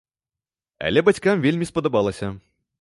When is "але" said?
0.87-0.99